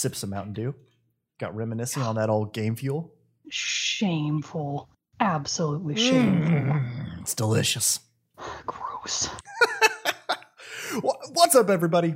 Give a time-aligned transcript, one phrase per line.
[0.00, 0.74] sips of Mountain Dew.
[1.38, 3.12] Got reminiscing on that old game fuel.
[3.50, 4.88] Shameful.
[5.20, 6.50] Absolutely shameful.
[6.50, 8.00] Mm, it's delicious.
[8.66, 9.28] Gross.
[11.32, 12.14] What's up, everybody?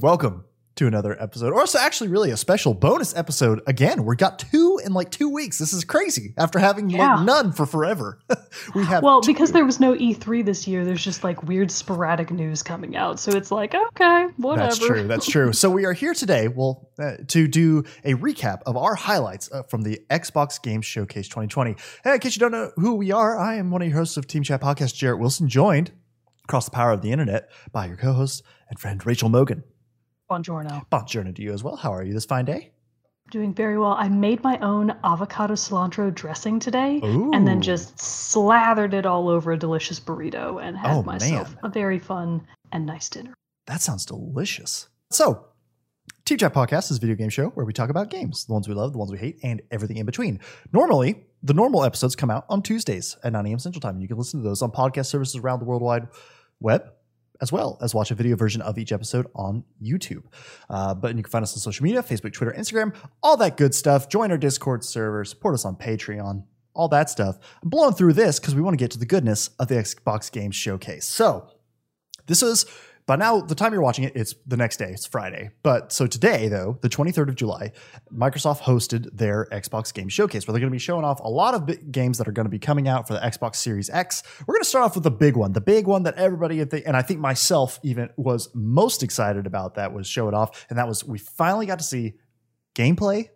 [0.00, 0.44] Welcome
[0.76, 3.60] to another episode, or it's actually really a special bonus episode.
[3.66, 5.58] Again, we got two in like two weeks.
[5.58, 7.16] This is crazy after having Yeah.
[7.16, 8.20] like none for forever.
[8.74, 9.32] we have Well, two.
[9.32, 13.18] because there was no E3 this year, there's just like weird sporadic news coming out.
[13.18, 14.66] So it's like, okay, whatever.
[14.68, 15.06] That's true.
[15.08, 15.52] That's true.
[15.52, 19.62] So we are here today, well, uh, to do a recap of our highlights uh,
[19.64, 21.76] from the Xbox Games Showcase 2020.
[22.04, 24.16] Hey, in case you don't know who we are, I am one of your hosts
[24.16, 25.92] of Team Chat Podcast, Jarrett Wilson, joined
[26.44, 29.64] across the power of the internet by your co-host and friend Rachel Mogan.
[30.30, 30.86] Buongiorno.
[30.90, 31.76] Bonjourno to you as well.
[31.76, 32.72] How are you this fine day?
[33.30, 33.92] Doing very well.
[33.98, 37.32] I made my own avocado cilantro dressing today Ooh.
[37.32, 41.58] and then just slathered it all over a delicious burrito and had Oh, myself man.
[41.64, 43.34] a very fun and nice dinner.
[43.66, 44.88] That sounds delicious.
[45.10, 45.46] So,
[46.26, 48.68] Team Chat Podcast is a video game show where we talk about games, the ones
[48.68, 50.38] we love, the ones we hate, and everything in between.
[50.72, 53.58] Normally, the normal episodes come out on Tuesdays at 9 a.m.
[53.58, 54.00] Central Time.
[54.00, 56.08] You can listen to those on podcast services around the World Wide
[56.60, 56.84] Web,
[57.40, 60.22] as well as watch a video version of each episode on YouTube.
[60.70, 63.74] Uh, but you can find us on social media Facebook, Twitter, Instagram, all that good
[63.74, 64.08] stuff.
[64.08, 66.44] Join our Discord server, support us on Patreon,
[66.74, 67.38] all that stuff.
[67.62, 70.30] I'm blowing through this because we want to get to the goodness of the Xbox
[70.30, 71.06] Games Showcase.
[71.06, 71.48] So,
[72.26, 72.66] this is
[73.06, 75.50] by now the time you're watching it it's the next day it's friday.
[75.62, 77.72] But so today though the 23rd of july
[78.12, 81.54] microsoft hosted their xbox game showcase where they're going to be showing off a lot
[81.54, 84.22] of games that are going to be coming out for the xbox series x.
[84.46, 86.96] We're going to start off with the big one the big one that everybody and
[86.96, 90.88] i think myself even was most excited about that was show it off and that
[90.88, 92.14] was we finally got to see
[92.74, 93.28] gameplay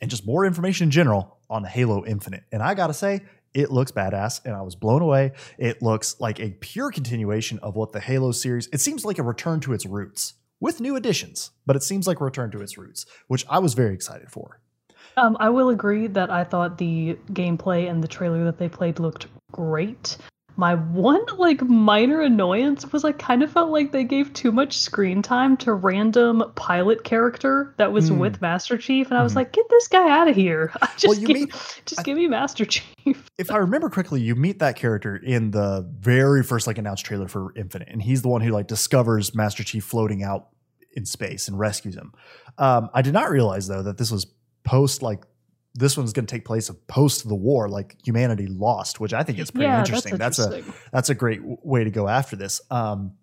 [0.00, 2.44] and just more information in general on halo infinite.
[2.52, 3.20] And i gotta say
[3.54, 7.76] it looks badass and i was blown away it looks like a pure continuation of
[7.76, 8.68] what the Halo series.
[8.72, 12.20] It seems like a return to its roots with new additions, but it seems like
[12.20, 14.60] a return to its roots, which I was very excited for.
[15.16, 18.98] Um, I will agree that I thought the gameplay and the trailer that they played
[18.98, 20.16] looked great.
[20.56, 24.76] My one like minor annoyance was I kind of felt like they gave too much
[24.76, 28.18] screen time to random pilot character that was Hmm.
[28.18, 29.36] with Master Chief, and I was Mhm.
[29.36, 30.72] like, get this guy out of here.
[30.96, 32.84] just Well, give, meet- just I- give me Master Chief.
[33.38, 37.26] If I remember correctly, you meet that character in the very first like announced trailer
[37.28, 40.48] for Infinite, and he's the one who like discovers Master Chief floating out
[40.94, 42.12] in space and rescues him.
[42.58, 44.26] Um, I did not realize though that this was
[44.64, 45.24] post like
[45.74, 49.22] this one's going to take place of post the war, like humanity lost, which I
[49.22, 50.16] think is pretty yeah, interesting.
[50.16, 52.60] that's That's a that's a great w- way to go after this.
[52.70, 53.14] Um,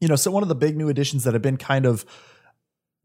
[0.00, 2.04] you know, so one of the big new additions that have been kind of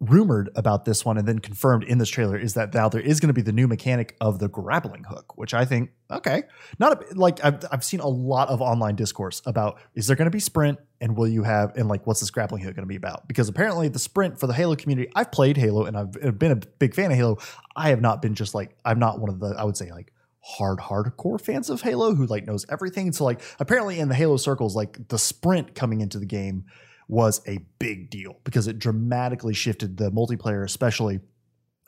[0.02, 3.20] rumored about this one and then confirmed in this trailer is that now there is
[3.20, 6.44] going to be the new mechanic of the grappling hook, which I think okay,
[6.78, 10.26] not a, like I've I've seen a lot of online discourse about is there going
[10.26, 12.90] to be sprint and will you have and like what's this grappling hook going to
[12.90, 13.28] be about?
[13.28, 16.56] Because apparently the sprint for the Halo community, I've played Halo and I've been a
[16.56, 17.38] big fan of Halo.
[17.76, 20.14] I have not been just like I'm not one of the I would say like
[20.42, 23.12] hard hardcore fans of Halo who like knows everything.
[23.12, 26.66] So like apparently in the Halo circles, like the sprint coming into the game
[27.08, 31.20] was a big deal because it dramatically shifted the multiplayer, especially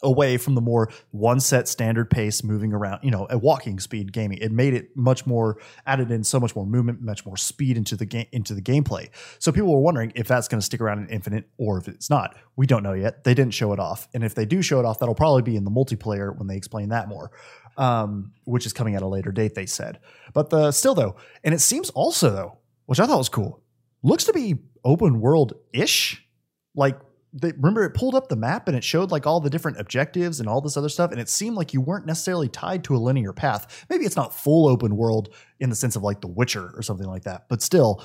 [0.03, 4.11] away from the more one set standard pace moving around, you know, a walking speed
[4.11, 4.37] gaming.
[4.39, 7.95] It made it much more added in so much more movement, much more speed into
[7.95, 9.09] the game into the gameplay.
[9.39, 12.09] So people were wondering if that's going to stick around in Infinite or if it's
[12.09, 12.35] not.
[12.55, 13.23] We don't know yet.
[13.23, 14.07] They didn't show it off.
[14.13, 16.57] And if they do show it off, that'll probably be in the multiplayer when they
[16.57, 17.31] explain that more.
[17.77, 19.99] Um, which is coming at a later date, they said.
[20.33, 23.63] But the still though, and it seems also though, which I thought was cool,
[24.03, 26.27] looks to be open world ish.
[26.75, 26.99] Like
[27.33, 30.39] they remember it pulled up the map and it showed like all the different objectives
[30.39, 32.99] and all this other stuff, and it seemed like you weren't necessarily tied to a
[32.99, 33.85] linear path.
[33.89, 37.07] Maybe it's not full open world in the sense of like The Witcher or something
[37.07, 38.03] like that, but still,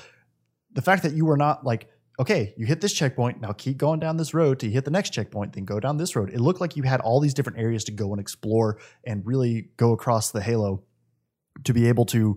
[0.73, 3.99] the fact that you were not like okay, you hit this checkpoint, now keep going
[3.99, 6.31] down this road you hit the next checkpoint, then go down this road.
[6.31, 9.69] It looked like you had all these different areas to go and explore and really
[9.77, 10.83] go across the Halo
[11.63, 12.35] to be able to,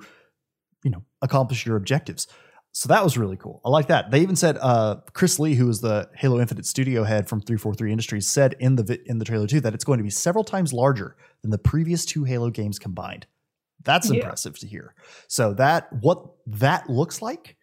[0.85, 2.27] you know, accomplish your objectives.
[2.73, 3.61] So that was really cool.
[3.65, 4.11] I like that.
[4.13, 7.91] They even said uh, Chris Lee, who is the Halo Infinite studio head from 343
[7.91, 10.45] Industries, said in the vi- in the trailer too that it's going to be several
[10.45, 13.27] times larger than the previous two Halo games combined.
[13.83, 14.17] That's Yeah.
[14.21, 14.95] impressive to hear.
[15.27, 17.57] So that what that looks like,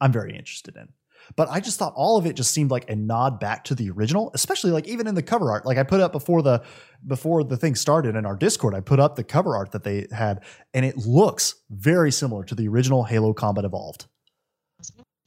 [0.00, 0.88] I'm very interested in.
[1.36, 3.90] But I just thought all of it just seemed like a nod back to the
[3.90, 5.66] original, especially like even in the cover art.
[5.66, 6.62] Like I put up before the
[7.06, 10.06] before the thing started in our Discord, I put up the cover art that they
[10.10, 10.42] had,
[10.74, 14.06] and it looks very similar to the original Halo Combat Evolved.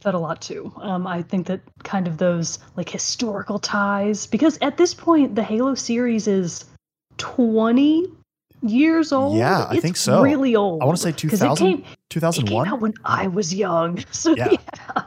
[0.01, 0.71] That a lot too.
[0.77, 5.43] Um, I think that kind of those like historical ties, because at this point the
[5.43, 6.65] Halo series is
[7.17, 8.07] twenty
[8.61, 9.37] years old.
[9.37, 10.21] Yeah, I It's think so.
[10.21, 10.81] Really old.
[10.81, 14.03] I want to say 2000, It came, it came out when I was young.
[14.11, 14.49] So Yeah.
[14.51, 15.03] yeah.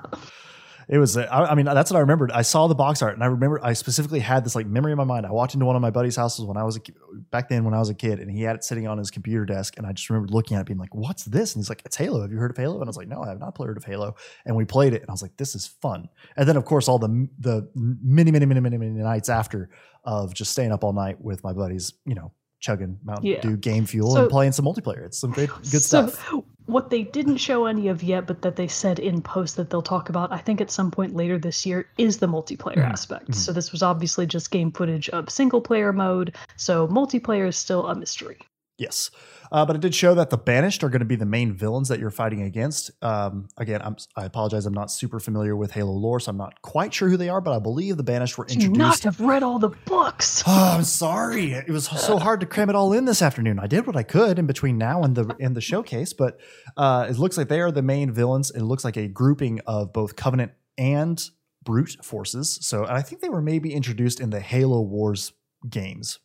[0.88, 1.16] It was.
[1.16, 2.30] I, I mean, that's what I remembered.
[2.32, 4.98] I saw the box art, and I remember I specifically had this like memory in
[4.98, 5.26] my mind.
[5.26, 6.80] I walked into one of my buddy's houses when I was a,
[7.30, 9.44] back then when I was a kid, and he had it sitting on his computer
[9.44, 11.82] desk, and I just remember looking at it, being like, "What's this?" And he's like,
[11.84, 12.22] "It's Halo.
[12.22, 13.84] Have you heard of Halo?" And I was like, "No, I have not played of
[13.84, 14.14] Halo."
[14.44, 16.88] And we played it, and I was like, "This is fun." And then, of course,
[16.88, 19.70] all the the many, many, many, many, many nights after
[20.04, 23.40] of just staying up all night with my buddies, you know, chugging Mountain Yeah.
[23.40, 25.04] Dew game fuel So- and playing some multiplayer.
[25.06, 26.30] It's some great, good So, stuff.
[26.66, 29.82] What they didn't show any of yet, but that they said in post that they'll
[29.82, 33.30] talk about, I think at some point later this year, is the multiplayer Mhm, aspect.
[33.30, 33.34] mhm.
[33.34, 36.34] So this was obviously just game footage of single player mode.
[36.56, 38.38] So multiplayer is still a mystery.
[38.76, 39.10] Yes.
[39.52, 41.88] Uh, but it did show that the Banished are going to be the main villains
[41.90, 42.90] that you're fighting against.
[43.02, 44.66] Um, again, I'm, I apologize.
[44.66, 47.40] I'm not super familiar with Halo lore, so I'm not quite sure who they are,
[47.40, 48.72] but I believe the Banished were introduced.
[48.72, 50.42] you not have read all the books.
[50.56, 51.52] Oh, I'm sorry.
[51.52, 53.58] It was so hard to cram it all in this afternoon.
[53.60, 56.38] I did what I could in between now and the and the showcase, but
[56.76, 58.50] uh, it looks like they are the main villains.
[58.50, 61.22] It looks like a grouping of both Covenant and
[61.64, 62.58] Brute forces.
[62.60, 65.32] So I think they were maybe introduced in the Halo Wars
[65.68, 66.18] games,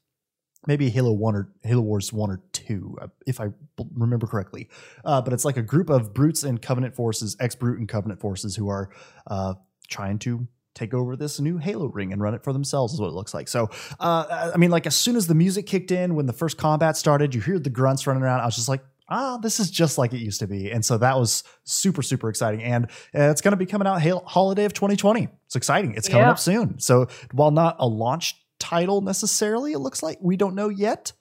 [0.67, 3.47] maybe Halo One or Halo Wars One or Two, uh, if I
[3.95, 4.69] remember correctly.
[5.05, 8.19] Uh, but it's like a group of Brutes and Covenant forces, ex Brute and Covenant
[8.19, 8.89] forces, who are
[9.27, 9.53] uh,
[9.87, 13.07] trying to take over this new Halo ring and run it for themselves is what
[13.07, 13.47] it looks like.
[13.47, 13.69] So,
[13.99, 16.95] uh, I mean, like as soon as the music kicked in, when the first combat
[16.95, 18.39] started, you hear the grunts running around.
[18.41, 20.69] I was just like, ah, this is just like it used to be.
[20.71, 22.61] And so that was super, super exciting.
[22.63, 22.85] And
[23.15, 25.27] uh, it's going to be coming out Halo, holiday of 2020.
[25.47, 25.95] It's exciting.
[25.95, 26.31] It's coming Yeah.
[26.31, 26.79] up soon.
[26.79, 31.13] So while not a launch title necessarily, it looks like we don't know yet.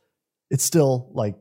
[0.51, 1.37] It's still like,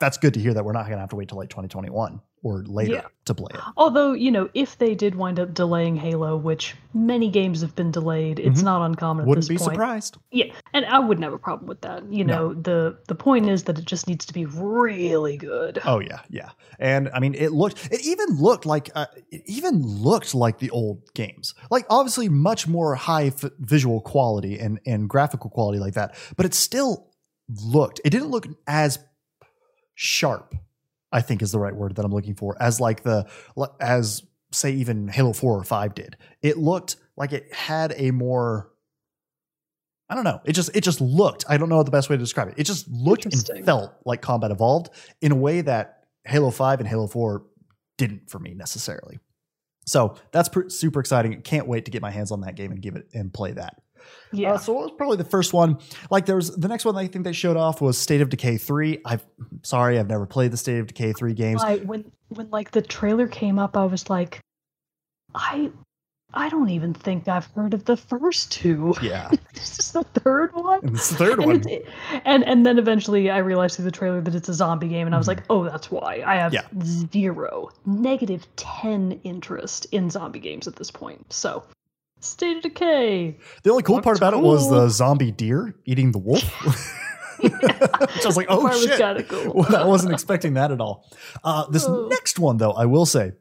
[0.00, 2.20] that's good to hear that we're not going to have to wait till like 2021
[2.44, 3.00] or later Yeah.
[3.24, 3.60] to play it.
[3.76, 7.90] Although, you know, if they did wind up delaying Halo, which many games have been
[7.90, 8.64] delayed, it's Mhm.
[8.64, 9.72] not uncommon at Wouldn't this be point.
[9.74, 10.18] surprised.
[10.30, 12.04] Yeah, and I wouldn't have a problem with that.
[12.12, 12.48] You No.
[12.50, 15.80] know, the the point is that it just needs to be really good.
[15.86, 16.50] Oh yeah, yeah.
[16.78, 17.88] And I mean, it looked.
[17.90, 18.90] It even looked like.
[18.94, 21.54] Uh, it even looked like the old games.
[21.70, 26.14] Like obviously, much more high f- visual quality and and graphical quality like that.
[26.36, 27.08] But it still
[27.64, 28.00] looked.
[28.04, 28.98] It didn't look as
[29.94, 30.54] sharp.
[31.14, 32.60] I think is the right word that I'm looking for.
[32.60, 33.26] As like the
[33.80, 34.22] as
[34.52, 36.16] say even Halo Four or Five did.
[36.42, 38.70] It looked like it had a more.
[40.10, 40.40] I don't know.
[40.44, 41.44] It just it just looked.
[41.48, 42.54] I don't know the best way to describe it.
[42.56, 44.90] It just looked and felt like Combat Evolved
[45.22, 47.44] in a way that Halo 5 and Halo 4
[47.96, 49.18] didn't for me necessarily.
[49.86, 51.40] So that's pr- super exciting.
[51.42, 53.80] Can't wait to get my hands on that game and give it and play that.
[54.32, 54.54] Yeah.
[54.54, 55.78] Uh, so it was probably the first one?
[56.10, 58.56] Like there was the next one I think they showed off was State of Decay
[58.58, 59.00] 3.
[59.04, 59.24] I've
[59.62, 61.62] sorry, I've never played the State of Decay 3 games.
[61.62, 64.40] I, when when like the trailer came up, I was like,
[65.34, 65.70] I
[66.36, 68.92] I don't even think I've heard of the first two.
[69.00, 69.30] Yeah.
[69.54, 70.80] this is the third one.
[70.82, 71.56] And it's the third And, one.
[71.68, 71.92] it's-
[72.24, 75.14] and and then eventually I realized through the trailer that it's a zombie game, and
[75.14, 75.36] I was Mhm.
[75.36, 76.62] like, oh, that's why I have Yeah.
[76.82, 81.32] zero, negative ten interest in zombie games at this point.
[81.32, 81.62] So,
[82.24, 83.36] State of Decay.
[83.62, 86.42] The only cool part about it was the zombie deer eating the wolf.
[87.40, 89.28] Which I was like, oh was shit.
[89.28, 89.52] cool.
[89.54, 91.04] Well, I wasn't expecting that at all.
[91.42, 92.08] Uh, this Oh.
[92.08, 93.32] next one, though, I will say,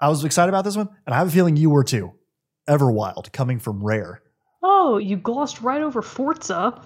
[0.00, 2.12] I was excited about this one, and I have a feeling you were too.
[2.68, 4.20] Everwild, coming from Rare.
[4.62, 6.82] Oh, you glossed right over Forza.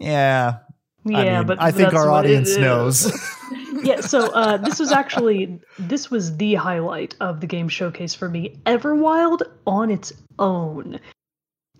[0.00, 0.58] Yeah,
[1.04, 3.12] Yeah, I mean, but I think our audience knows.
[3.82, 8.28] yeah, so uh, this was actually this was the highlight of the game showcase for
[8.28, 8.60] me.
[8.66, 11.00] Everwild on its own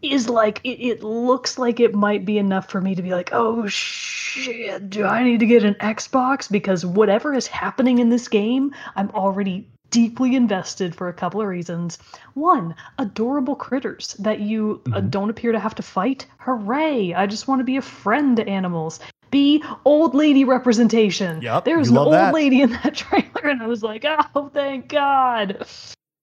[0.02, 3.30] is like it, it looks like it might be enough for me to be like,
[3.32, 6.50] oh shit, do I need to get an Xbox?
[6.50, 11.46] Because whatever is happening in this game, I'm already deeply invested for a couple of
[11.46, 11.98] reasons.
[12.32, 15.10] One, adorable critters that you uh, Mhm.
[15.10, 16.26] don't appear to have to fight.
[16.38, 17.12] Hooray!
[17.14, 19.00] I just want to be a friend to animals.
[19.32, 21.42] B, old lady representation.
[21.42, 22.32] Yep, There's an old that.
[22.32, 25.66] lady in that trailer, and I was like, oh, thank God.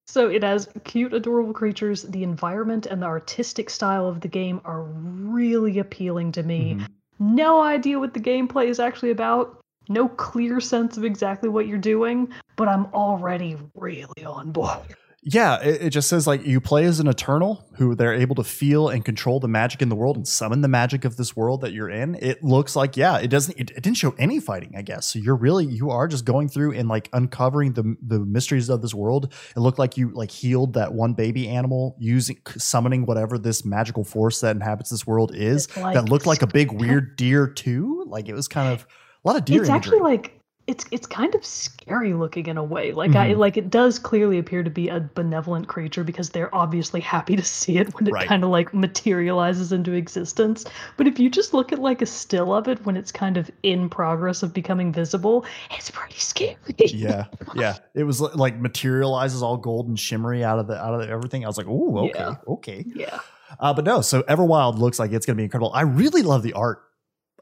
[0.07, 2.03] So it has cute, adorable creatures.
[2.03, 6.75] The environment and the artistic style of the game are really appealing to me.
[6.79, 6.87] Mhm.
[7.19, 9.59] No idea what the gameplay is actually about.
[9.89, 14.95] No clear sense of exactly what you're doing, but I'm already really on board.
[15.21, 18.43] Yeah, it, it just says like you play as an Eternal who they're able to
[18.43, 21.61] feel and control the magic in the world and summon the magic of this world
[21.61, 22.15] that you're in.
[22.15, 23.57] It looks like yeah, it doesn't.
[23.59, 25.07] It, it didn't show any fighting, I guess.
[25.07, 28.81] So you're really you are just going through and like uncovering the the mysteries of
[28.81, 29.33] this world.
[29.55, 34.03] It looked like you like healed that one baby animal using summoning whatever this magical
[34.03, 35.75] force that inhabits this world is.
[35.75, 38.03] Like that looked like a big weird deer too.
[38.07, 38.87] Like it was kind of
[39.23, 39.61] a lot of deer.
[39.61, 40.38] it's actually like
[40.69, 42.91] it's it's kind of scary looking in a way.
[42.91, 43.37] Like I Mhm.
[43.37, 47.43] like it does clearly appear to be a benevolent creature because they're obviously happy to
[47.43, 48.27] see it when it Right.
[48.27, 50.65] kind of like materializes into existence.
[50.95, 53.49] But if you just look at like a still of it when it's kind of
[53.63, 56.55] in progress of becoming visible, it's pretty scary.
[56.77, 57.77] yeah, yeah.
[57.95, 61.43] It was like materializes all gold and shimmery out of the out of the, everything.
[61.43, 62.35] I was like, "Ooh, okay, Yeah.
[62.47, 63.19] okay." Yeah.
[63.59, 65.71] Uh, but no, so Everwild looks like it's going to be incredible.
[65.73, 66.83] I really love the art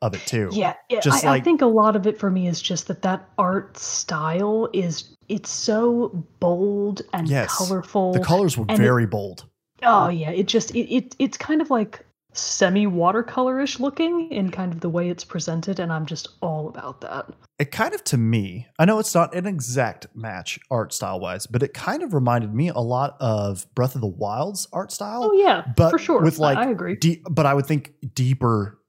[0.01, 0.50] of it too.
[0.51, 1.00] Yeah, yeah.
[1.01, 3.77] Just I, I think a lot of it for me is just that that art
[3.77, 7.56] style is it's so bold and Yes.
[7.56, 8.13] colorful.
[8.13, 9.46] the colors were and it- very bold.
[9.84, 14.72] Oh yeah, it just it, it it's kind of like semi watercolorish looking in kind
[14.74, 17.30] of the way it's presented, and I'm just all about that.
[17.60, 21.46] It kind of to me, I know it's not an exact match art style wise,
[21.48, 25.25] but it kind of reminded me a lot of Breath of the Wild's art style.
[25.25, 26.22] Oh yeah, but for sure.
[26.22, 26.96] with like I agree.
[26.96, 28.80] deep, but I would think deeper,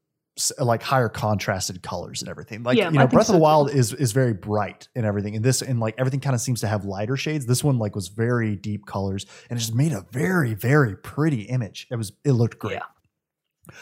[0.58, 2.62] like higher contrasted colors and everything.
[2.62, 3.42] Like Yeah, you know, think Breath so of the.
[3.42, 6.60] Wild is is very bright and everything, and this and like everything kind of seems
[6.60, 7.46] to have lighter shades.
[7.46, 11.42] This one like was very deep colors, and it just made a very very pretty
[11.42, 11.86] image.
[11.90, 12.74] It was it looked great.
[12.74, 12.82] Yeah.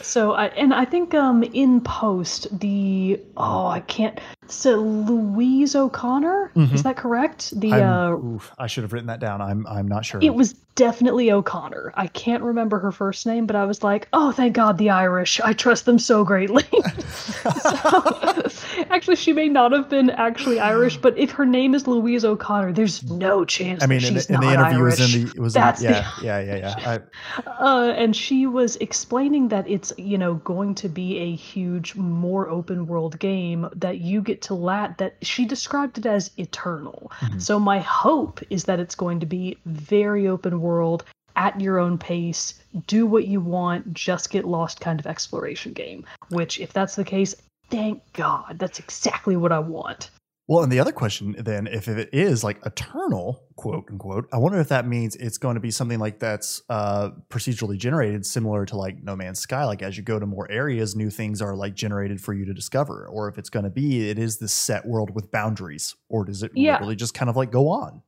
[0.01, 6.53] So I and I think um in post the oh I can't so Louise O'Connor
[6.55, 6.73] Mhm.
[6.73, 7.59] is that correct?
[7.59, 9.41] The uh oof, I should have written that down.
[9.41, 10.21] I'm I'm not sure.
[10.23, 11.93] it was definitely O'Connor.
[11.97, 15.41] I can't remember her first name, but I was like, oh thank God the Irish.
[15.41, 16.65] I trust them so greatly.
[17.07, 22.25] So- actually, she may not have been actually Irish, but if her name is Louise
[22.25, 23.83] O'Connor, there's no chance.
[23.83, 26.11] I mean, in, the- in the interview was in the was in, That's the- yeah,
[26.23, 27.01] yeah yeah yeah
[27.47, 31.95] I, Uh, and she was explaining that it's you know going to be a huge,
[31.95, 34.99] more open world game that you get to lat.
[34.99, 37.13] That she described it as eternal.
[37.21, 37.41] Mhm.
[37.43, 41.05] So my hope is that it's going to be very open world
[41.37, 42.55] at your own pace.
[42.87, 43.93] Do what you want.
[43.93, 46.05] Just get lost kind of exploration game.
[46.31, 47.35] Which, if that's the case,
[47.71, 50.11] thank God, that's exactly what I want.
[50.49, 54.61] Well, and the other question then, if it is like eternal, quote unquote, I wonder
[54.61, 58.77] if that means it's going to be something like that's uh, procedurally generated, similar to
[58.77, 59.65] like No Man's Sky.
[59.65, 62.55] Like as you go to more areas, new things are like generated for you to
[62.55, 63.09] discover.
[63.11, 66.45] Or if it's going to be, it is this set world with boundaries, or does
[66.45, 66.79] it Yeah.
[66.79, 68.03] really just kind of like go on?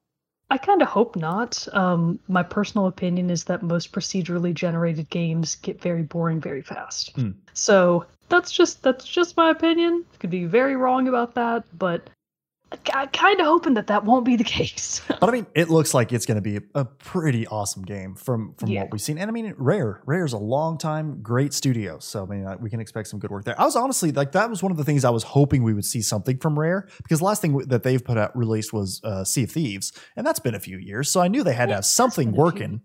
[0.51, 1.67] I kind of hope not.
[1.73, 7.15] Um, my personal opinion is that most procedurally generated games get very boring very fast.
[7.15, 7.33] Hmm.
[7.53, 10.05] So that's just that's just my opinion.
[10.19, 12.09] Could be very wrong about that, but
[12.93, 15.01] I, kind of hoping that that won't be the case.
[15.21, 18.55] But I mean, it looks like it's going to be a pretty awesome game from
[18.59, 18.83] from Yeah.
[18.83, 19.19] what we've seen.
[19.19, 22.57] And I mean, Rare, Rare is a long time great studio, so I mean, uh,
[22.61, 23.59] we can expect some good work there.
[23.61, 25.85] I was honestly like that was one of the things I was hoping we would
[25.87, 29.25] see something from Rare because the last thing that they've put out released was uh,
[29.25, 31.77] Sea of Thieves, and that's been a few years, so I knew they had to
[31.77, 32.81] have something been a few working,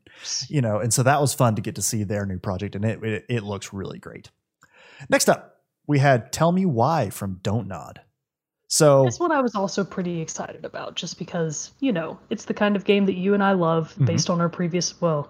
[0.47, 0.79] you know.
[0.79, 3.25] And so that was fun to get to see their new project, and it it,
[3.29, 4.31] it looks really great.
[5.09, 8.01] Next up, we had Tell Me Why from Don't Nod.
[8.73, 12.55] So That's what I was also pretty excited about, just because you know it's the
[12.55, 14.07] kind of game that you and I love, Mhm.
[14.07, 15.29] based on our previous well,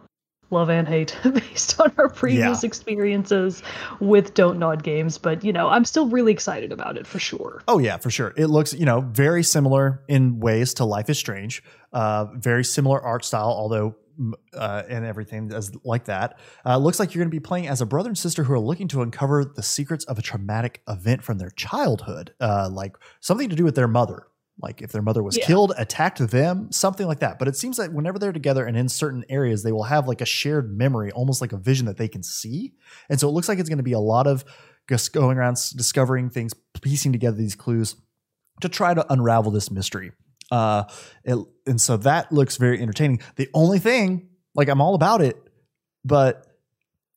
[0.49, 3.61] love and hate, based on our previous experiences
[3.99, 5.17] with Don't Nod games.
[5.17, 7.61] But you know, I'm still really excited about it for sure.
[7.67, 8.33] Oh yeah, for sure.
[8.37, 11.61] It looks, you know, very similar in ways to Life is Strange.
[11.91, 13.95] Uh, very similar art style, although
[14.53, 16.37] uh, and everything as like that.
[16.65, 18.59] Uh, looks like you're going to be playing as a brother and sister who are
[18.59, 23.49] looking to uncover the secrets of a traumatic event from their childhood, uh, like something
[23.49, 24.27] to do with their mother.
[24.61, 25.45] Like if their mother was Yeah.
[25.45, 27.39] killed, attacked them, something like that.
[27.39, 30.21] But it seems like whenever they're together and in certain areas, they will have like
[30.21, 32.73] a shared memory, almost like a vision that they can see.
[33.09, 34.45] And so it looks like it's going to be a lot of
[34.87, 37.95] just going around discovering things, piecing together these clues
[38.61, 40.11] to try to unravel this mystery.
[40.51, 40.83] Uh,
[41.23, 43.21] it, and so that looks very entertaining.
[43.35, 45.37] The only thing, like, I'm all about it,
[46.05, 46.45] but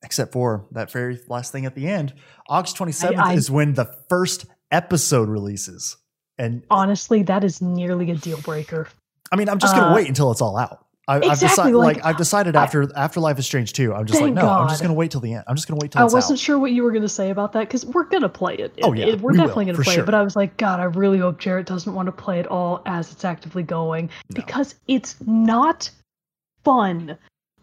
[0.03, 2.15] except for that very last thing at the end,
[2.49, 5.97] August 27th I- is when the first episode releases.
[6.39, 8.89] And Honestly, that is nearly a deal breaker.
[9.33, 10.86] I mean, I'm just gonna Uh, wait until it's all out.
[11.09, 13.95] I, I've exactly, decided, like, like, I've decided I- after after Life is Strange 2,
[13.95, 15.45] I'm just like, no, I'm just gonna wait till the end.
[15.47, 16.39] I'm just gonna wait till I wasn't out.
[16.41, 18.77] sure what you were going to say about that because we're going to play it.
[18.83, 20.03] Oh, yeah, it- we're we will, definitely gonna play sure.
[20.03, 20.07] it.
[20.07, 22.83] But I was like, God, I really hope Jarrett doesn't want to play it all
[22.87, 24.35] as it's actively going No.
[24.35, 25.91] because it's not
[26.65, 27.17] fun.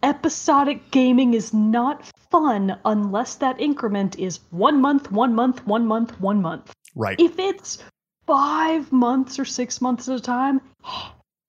[0.04, 6.20] Episodic gaming is not fun unless that increment is one month, one month, one month,
[6.22, 6.72] one month.
[6.96, 7.20] Right.
[7.20, 7.80] If it's
[8.26, 10.62] five months or six months at a time,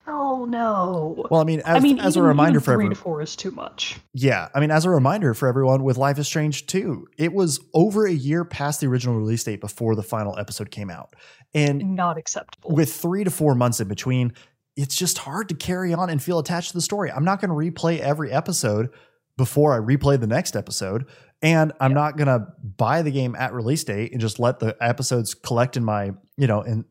[0.06, 1.26] oh no.
[1.30, 3.22] Well, I mean, as, I mean, as even, a reminder for three everyone, to four
[3.22, 3.98] is too much.
[4.12, 7.60] Yeah, I mean, as a reminder for everyone with Life is Strange 2, it was
[7.74, 11.14] over a year past the original release date before the final episode came out.
[11.54, 12.74] And Not acceptable.
[12.74, 14.32] with three to four months in between,
[14.76, 17.10] it's just hard to carry on and feel attached to the story.
[17.12, 18.90] I'm not going to replay every episode
[19.36, 21.06] before I replay the next episode.
[21.42, 21.94] And I'm Yeah.
[21.94, 22.46] not going to
[22.76, 26.46] buy the game at release date and just let the episodes collect in my, you
[26.46, 26.84] know, in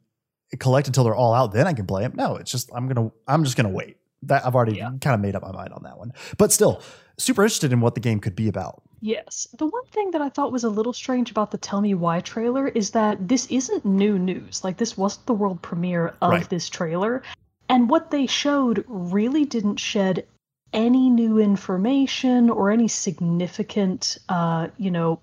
[0.60, 2.14] collect until they're all out, then I can play them.
[2.16, 3.98] No, it's just I'm gonna I'm just gonna wait.
[4.24, 4.92] That I've already Yeah.
[5.02, 6.14] kind of made up my mind on that one.
[6.38, 6.82] But still,
[7.18, 8.82] super interested in what the game could be about.
[9.02, 9.48] Yes.
[9.58, 12.22] The one thing that I thought was a little strange about the Tell Me Why
[12.22, 14.64] trailer is that this isn't new news.
[14.64, 16.50] Like, this wasn't the world premiere of Right.
[16.50, 17.22] this trailer.
[17.68, 20.26] And what they showed really didn't shed
[20.72, 25.20] any new information or any significant, uh, you know,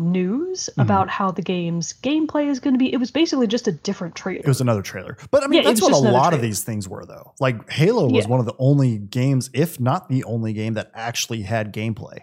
[0.00, 0.82] news Mhm.
[0.82, 2.92] about how the game's gameplay is going to be.
[2.92, 4.40] It was basically just a different trailer.
[4.40, 5.16] It was another trailer.
[5.30, 7.34] But I mean, Yeah, that's what a lot of these things were, though.
[7.40, 8.30] Like Halo was Yeah.
[8.30, 12.18] one of the only games, if not the only game, that actually had gameplay.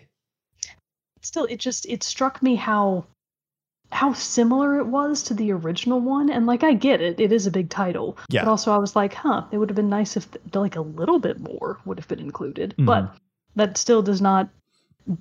[1.21, 3.05] still it just it struck me how
[3.91, 7.45] how similar it was to the original one and like i get it it is
[7.47, 8.43] a big title Yeah.
[8.45, 11.19] but also i was like huh it would have been nice if like a little
[11.19, 13.11] bit more would have been included but Mhm.
[13.57, 14.47] that still does not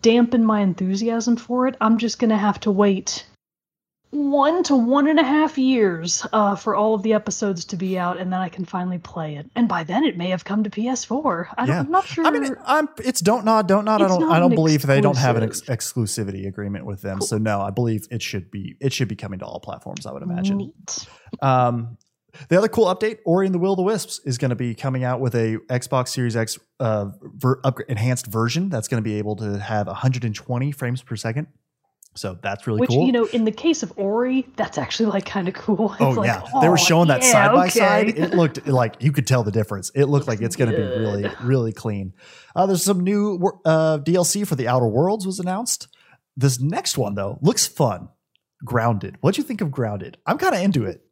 [0.01, 3.27] dampen my enthusiasm for it i'm just gonna have to wait
[4.11, 7.99] one to one and a half years uh, for all of the episodes to be
[7.99, 10.63] out and then i can finally play it and by then it may have come
[10.65, 11.81] to ps4 I don't, Yeah.
[11.81, 14.01] i'm not sure I mean, I'm it's don't nod, don't nod.
[14.01, 14.21] I don't.
[14.21, 17.19] not I don't believe they don't have an ex- exclusivity agreement with them.
[17.19, 17.27] Cool.
[17.27, 20.07] So no, I believe it should be it should be coming to all platforms.
[20.07, 20.59] I would imagine.
[20.59, 21.07] neat
[21.43, 21.99] Um,
[22.49, 24.75] the other cool update, Ori and the Will of the Wisps, is going to be
[24.75, 29.09] coming out with a Xbox Series X uh, ver- upgra- enhanced version that's going to
[29.09, 31.47] be able to have 120 frames per second.
[32.15, 33.05] So that's really Which cool.
[33.05, 35.93] you know, in the case of Ori, that's actually like kind of cool.
[36.01, 38.09] It's Oh like, yeah, they were "Oh, showing that yeah, side by okay." side.
[38.09, 39.91] It looked like you could tell the difference.
[39.95, 42.15] It looked like it's going to be really, really clean.
[42.55, 45.89] Uh, there's some new uh, DLC for the Outer Worlds was announced.
[46.39, 48.09] This next one though looks fun.
[48.65, 49.19] Grounded.
[49.21, 50.17] What'd you think of Grounded?
[50.25, 51.03] I'm kind of into it.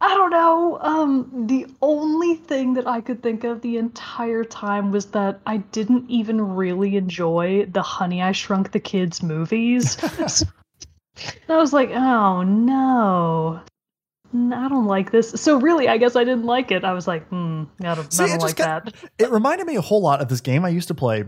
[0.00, 0.78] I, don't know.
[0.80, 5.58] Um, the only thing that I could think of the entire time was that I
[5.58, 9.96] didn't even really enjoy the Honey I Shrunk the Kids movies.
[11.48, 13.60] I was like, oh no.
[14.34, 15.30] I don't like this.
[15.30, 16.84] So really, I guess I didn't like it.
[16.84, 18.94] I was like, hmm, I don't, See, I don't like got- that.
[19.18, 21.24] It reminded me a whole lot of this game I used to play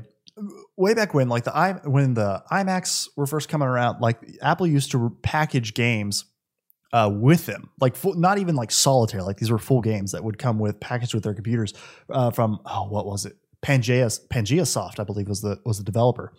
[0.77, 4.01] way back when, like the i when the iMacs were first coming around.
[4.01, 6.25] Like Apple used to package games
[6.93, 9.23] uh, with them, like full, not even like solitaire.
[9.23, 11.75] Like these were full games that would come with packaged with their computers
[12.11, 13.37] uh, from oh, what was it?
[13.63, 16.33] Pangea Pangea Soft, I believe was the was the developer,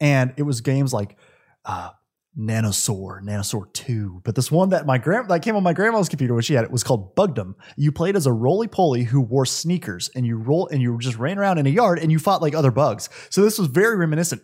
[0.00, 1.16] and it was games like.
[1.64, 1.90] Uh,
[2.36, 4.22] Nanosaur, Nanosaur 2.
[4.24, 6.64] But this one that my grand that came on my grandma's computer when she had
[6.64, 7.54] it was called Bugdom.
[7.76, 11.16] You played as a roly poly who wore sneakers and you roll and you just
[11.16, 13.08] ran around in a yard and you fought like other bugs.
[13.30, 14.42] So this was very reminiscent.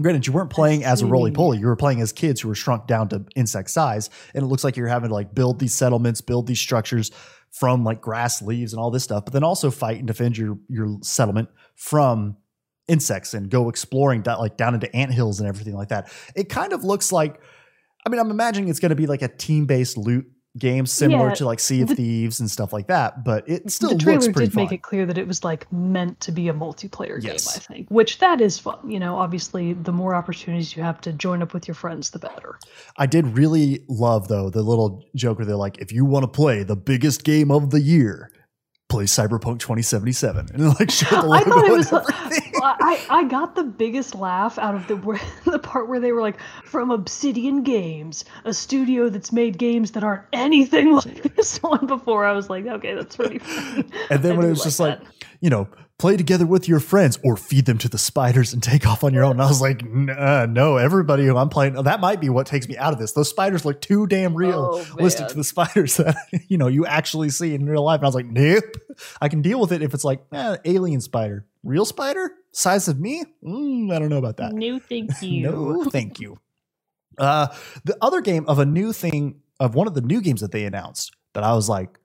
[0.00, 2.54] Granted, you weren't playing as a roly poly, you were playing as kids who were
[2.54, 4.08] shrunk down to insect size.
[4.34, 7.10] And it looks like you're having to like build these settlements, build these structures
[7.50, 10.58] from like grass, leaves, and all this stuff, but then also fight and defend your
[10.68, 12.38] your settlement from
[12.88, 16.10] insects and go exploring da- like down into ant hills and everything like that.
[16.34, 17.40] It kind of looks like
[18.06, 20.26] I mean, I'm imagining it's going to be like a team-based loot
[20.58, 23.70] game similar Yeah, to like Sea of the- Thieves and stuff like that, but it
[23.72, 24.64] still the looks trailer pretty did fun.
[24.64, 27.46] make it clear that it was like meant to be a multiplayer Yes.
[27.56, 27.88] game, I think.
[27.90, 28.78] Which that is fun.
[28.90, 32.18] You know, obviously the more opportunities you have to join up with your friends, the
[32.18, 32.58] better.
[32.98, 36.28] I did really love though the little joke where they're like, if you want to
[36.28, 38.30] play the biggest game of the year,
[38.90, 42.51] play Cyberpunk 2077, and like showed the I logo thought it was.
[42.62, 44.96] I, I got the biggest laugh out of the
[45.50, 50.04] the part where they were like, "From Obsidian Games, a studio that's made games that
[50.04, 54.32] aren't anything like this one before." I was like, "Okay, that's pretty funny." And then
[54.32, 55.00] I when it was just like,
[55.40, 58.86] you know, play together with your friends or feed them to the spiders and take
[58.86, 59.32] off on your own.
[59.32, 62.46] And I was like, "N- uh, no, everybody who I'm playing, that might be what
[62.46, 63.12] takes me out of this.
[63.12, 66.16] Those spiders look too damn real Oh, listed to the spiders that,
[66.48, 67.98] you know, you actually see in real life.
[67.98, 68.64] And I was like, nope,
[69.20, 71.46] I can deal with it if it's like, eh, alien spider.
[71.62, 72.32] Real spider?
[72.52, 73.24] Size of me?
[73.42, 74.52] Mm, I don't know about that.
[74.52, 75.42] No, thank you.
[75.50, 76.38] No, thank you.
[77.18, 77.48] Uh,
[77.84, 80.64] the other game of a new thing of one of the new games that they
[80.64, 81.98] announced that I was like,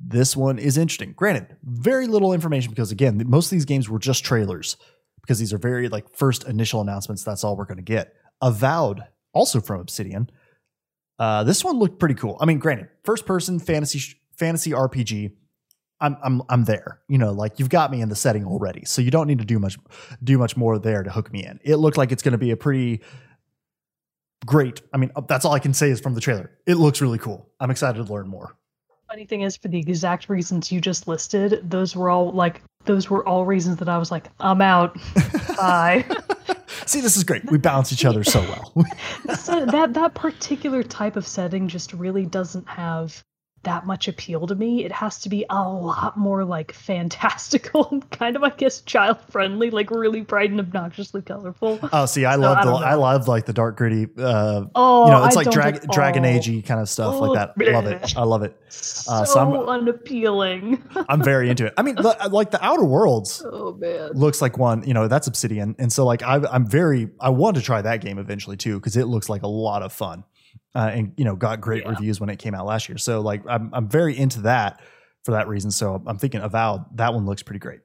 [0.00, 1.12] this one is interesting.
[1.16, 4.76] Granted, very little information because again, most of these games were just trailers
[5.20, 7.24] because these are very like first initial announcements.
[7.24, 8.14] That's all we're going to get.
[8.40, 10.30] Avowed, also from Obsidian.
[11.18, 12.36] Uh, this one looked pretty cool.
[12.40, 15.32] I mean, granted, first person fantasy fantasy RPG.
[16.00, 17.00] I'm I'm I'm there.
[17.08, 19.44] You know, like you've got me in the setting already, so you don't need to
[19.44, 19.78] do much
[20.22, 21.58] do much more there to hook me in.
[21.62, 23.00] It looked like it's going to be a pretty
[24.46, 24.82] great.
[24.92, 26.50] I mean, oh, that's all I can say is from the trailer.
[26.66, 27.50] It looks really cool.
[27.60, 28.56] I'm excited to learn more.
[29.08, 33.10] Funny thing is, for the exact reasons you just listed, those were all like those
[33.10, 34.96] were all reasons that I was like, I'm out.
[35.56, 36.04] Bye.
[36.86, 37.50] See, this is great.
[37.50, 38.86] We balance each other so well.
[39.36, 43.22] so that that particular type of setting just really doesn't have
[43.64, 44.84] that much appeal to me.
[44.84, 49.18] It has to be a lot more like fantastical and kind of, I guess, child
[49.30, 51.78] friendly, like really bright and obnoxiously colorful.
[51.92, 54.06] Oh, see, I So, love the I love like the dark gritty.
[54.16, 56.30] Uh, Oh, you know, it's I like drag, Dragon all.
[56.30, 57.54] Agey kind of stuff like that.
[57.60, 58.16] Oh, Love it.
[58.16, 58.56] I love it.
[58.68, 60.82] So Uh, so I'm- unappealing.
[61.08, 61.74] I'm very into it.
[61.76, 64.12] I mean, like the Outer Worlds Oh man.
[64.12, 64.82] looks like one.
[64.86, 68.00] You know, that's Obsidian, and so like I, I'm very I want to try that
[68.00, 70.24] game eventually too because it looks like a lot of fun,
[70.78, 71.90] uh, and you know got great Yeah.
[71.90, 72.98] reviews when it came out last year.
[72.98, 74.80] So like I'm I'm very into that
[75.24, 75.70] for that reason.
[75.72, 77.80] So I'm thinking Avowed that one looks pretty great.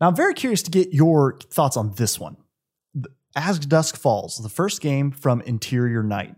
[0.00, 2.36] Now I'm very curious to get your thoughts on this one.
[3.36, 6.34] As Dusk Falls, the first game from Interior Night.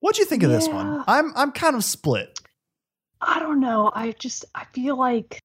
[0.00, 1.04] What do you think of this one?
[1.06, 2.40] I'm I'm kind of split.
[3.20, 3.90] I don't know.
[3.94, 5.38] I just I feel like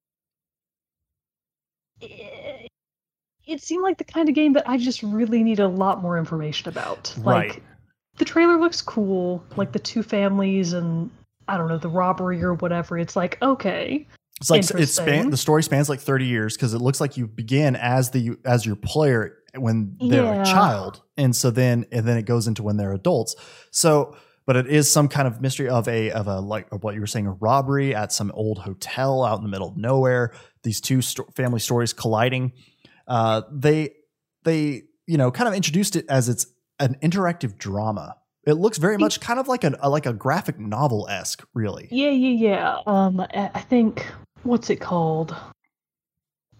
[2.01, 2.69] it,
[3.45, 6.17] it seemed like the kind of game that I just really need a lot more
[6.17, 7.13] information about.
[7.17, 7.61] Right.
[8.17, 11.09] The trailer looks cool, like the two families and
[11.47, 12.97] I don't know, the robbery or whatever.
[12.97, 14.07] It's like, okay.
[14.39, 17.27] It's like it span the story spans like 30 years because it looks like you
[17.27, 20.41] begin as the as your player when they're Yeah.
[20.41, 21.01] a child.
[21.17, 23.35] And so then and then it goes into when they're adults.
[23.71, 26.95] So but it is some kind of mystery of a of a like of what
[26.95, 30.33] you were saying a robbery at some old hotel out in the middle of nowhere.
[30.63, 32.51] These two sto- family stories colliding.
[33.07, 33.91] Uh, they
[34.43, 36.47] they you know kind of introduced it as it's
[36.83, 38.17] an interactive drama.
[38.45, 41.87] It looks very much kind of like a, a like a graphic novel esque, really.
[41.91, 42.77] Yeah, yeah, yeah.
[42.85, 44.05] Um I I think
[44.43, 45.35] what's it called?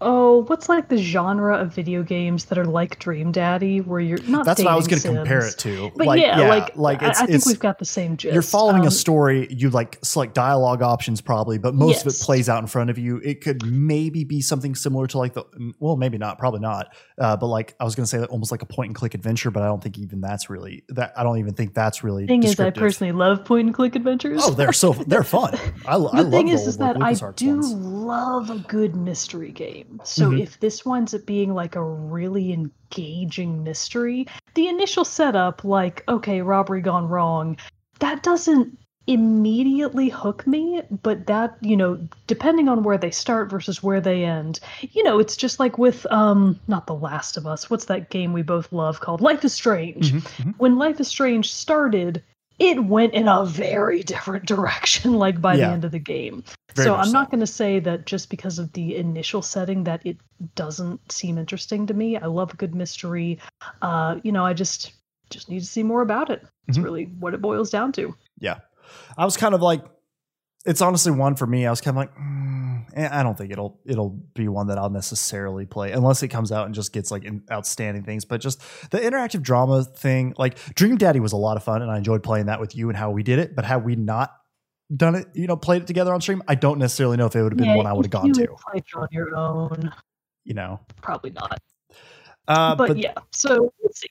[0.04, 4.22] Oh, what's like the genre of video games that are like Dream Daddy, where you're
[4.24, 4.46] not.
[4.46, 5.92] That's what I was going to compare it to.
[5.96, 8.34] But yeah, like, like I- it's, I, think we've got the same gist.
[8.34, 9.48] you're following Um, a story.
[9.50, 12.98] You like select dialogue options probably, but most of it plays out in front of
[12.98, 13.18] you.
[13.24, 15.44] It could maybe be something similar to like the
[15.80, 16.94] well, maybe not, probably not.
[17.18, 19.14] Uh, but like I was going to say, that almost like a point and click
[19.14, 21.14] adventure, but I don't think even that's really that.
[21.16, 22.28] I don't even think that's really.
[22.28, 24.42] thing is, I personally love point and click adventures.
[24.44, 25.54] Oh, they're so they're fun.
[25.86, 27.74] I, the I love thing is, is that I do ones.
[27.74, 29.93] love a good mystery game.
[30.04, 30.42] So Mhm.
[30.42, 36.42] if this winds up being like a really engaging mystery, the initial setup, like okay,
[36.42, 37.58] robbery gone wrong,
[38.00, 40.82] that doesn't immediately hook me.
[41.02, 44.60] But that you know, depending on where they start versus where they end,
[44.92, 47.70] you know, it's just like with um, not The Last of Us.
[47.70, 50.14] What's that game we both love called Life is Strange?
[50.14, 50.54] Mhm, mhm.
[50.58, 52.24] when Life is Strange started,
[52.60, 55.68] it went in a very different direction, like by Yeah.
[55.68, 56.44] the end of the game.
[56.76, 60.02] Very so I'm not going to say that just because of the initial setting that
[60.06, 60.18] it
[60.56, 62.18] doesn't seem interesting to me.
[62.18, 63.40] I love a good mystery.
[63.82, 64.94] Uh, you know, I just
[65.30, 66.44] just need to see more about it.
[66.68, 66.84] It's Mhm.
[66.84, 68.16] really what it boils down to.
[68.40, 68.60] Yeah,
[69.18, 69.84] I was kind of like,
[70.66, 71.66] it's honestly one for me.
[71.66, 74.78] I was kind of like, mm, eh, I don't think it'll it'll be one that
[74.78, 78.26] I'll necessarily play unless it comes out and just gets like in, outstanding things.
[78.26, 81.92] But just the interactive drama thing, like Dream Daddy was a lot of fun, and
[81.92, 83.56] I enjoyed playing that with you and how we did it.
[83.56, 84.34] But had we not
[84.96, 87.42] done it, you know, played it together on stream, I don't necessarily know if it
[87.44, 88.48] would have been Yeah, one I would have gone to.
[88.70, 89.92] played it on your own,
[90.46, 91.60] You know, probably not.
[92.48, 94.08] uh, but, but yeah, so let's see.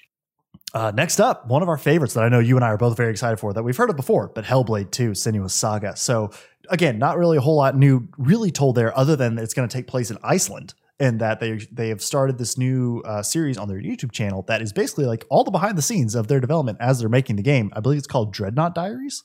[0.75, 2.97] Uh, next up, one of our favorites that I know you and I are both
[2.97, 5.97] very excited for that we've heard of before, but Hellblade 2 Senua's Saga.
[5.97, 6.31] So,
[6.71, 9.73] again, not really a whole lot new really told there other than it's going to
[9.73, 13.69] take place in Iceland and that they they have started this new uh, series on
[13.69, 16.79] their YouTube channel that is basically like all the behind the scenes of their development
[16.81, 17.71] as they're making the game.
[17.75, 19.25] I believe it's called Dreadnought Diaries.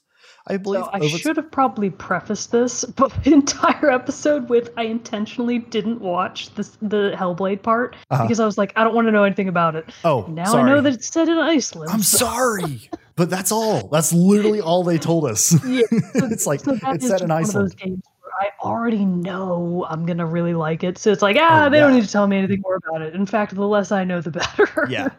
[0.49, 4.83] I believe So I should have probably prefaced this, but the entire episode with I
[4.83, 8.23] intentionally didn't watch this the Hellblade part Uh-huh.
[8.23, 9.86] because I was like, I don't want to know anything about it.
[10.03, 10.63] Oh, Now sorry.
[10.63, 11.91] I know that it's set in Iceland.
[11.91, 13.88] I'm so- sorry, but that's all.
[13.89, 15.51] That's literally all they told us.
[15.65, 18.03] Yeah, so- it's like so it's set in one of Iceland.
[18.41, 20.97] Those games where I already know I'm gonna really like it.
[20.97, 23.13] So it's like, ah, Oh, they don't need to tell me anything more about it.
[23.15, 24.88] In fact, the less I know, the better.
[24.89, 25.10] yeah,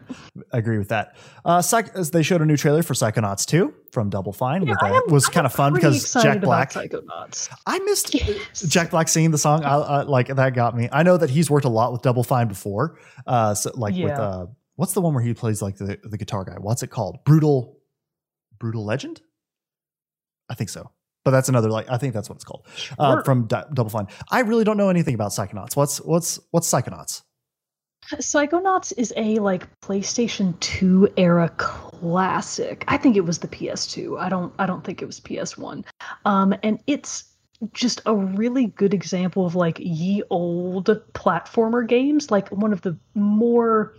[0.53, 1.15] I agree with that.
[1.45, 4.65] Uh, Psych- they showed a new trailer for Psychonauts 2 from Double Fine.
[4.67, 4.75] Yeah,
[5.07, 6.71] was kind of fun because Jack Black.
[6.71, 7.49] Psychonauts.
[7.65, 8.61] I missed uh, Yes.
[8.61, 9.63] Jack Black singing the song.
[9.63, 10.89] I, I, like that got me.
[10.91, 12.99] I know that he's worked a lot with Double Fine before.
[13.25, 16.43] Uh, so like with uh, what's the one where he plays like the the guitar
[16.45, 16.55] guy?
[16.59, 17.23] What's it called?
[17.25, 17.79] Brutal,
[18.59, 19.21] Brutal Legend.
[20.49, 20.91] I think so.
[21.29, 22.65] But that's another like I think that's what it's called
[22.97, 24.07] uh, from D- Double Fine.
[24.31, 25.75] I really don't know anything about Psychonauts.
[25.75, 27.21] What's what's what's Psychonauts?
[28.15, 32.83] Psychonauts is a like PlayStation 2 era classic.
[32.87, 34.19] I think it was the PS2.
[34.19, 35.85] I don't I don't think it was PS1.
[36.25, 37.25] Um and it's
[37.73, 42.97] just a really good example of like ye old platformer games, like one of the
[43.13, 43.95] more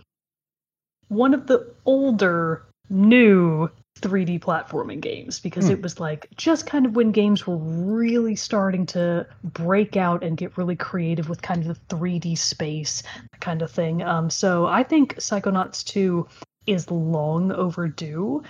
[1.07, 3.69] one of the older new
[4.01, 5.71] 3D platforming games because Hmm.
[5.73, 10.35] it was like just kind of when games were really starting to break out and
[10.37, 13.03] get really creative with kind of the 3D space
[13.39, 14.01] kind of thing.
[14.01, 16.27] Um, so I think Psychonauts 2
[16.67, 18.43] is long overdue